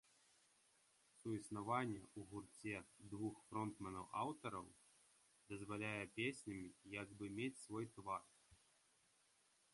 Суіснаванне 1.17 1.99
ў 2.17 2.19
гурце 2.31 2.75
двух 3.11 3.35
фронтмэнаў-аўтараў 3.51 4.67
дазваляе 5.53 6.03
песням 6.17 6.67
як 6.97 7.17
бы 7.21 7.25
мець 7.39 7.57
свой 7.65 7.85
твар. 8.01 8.21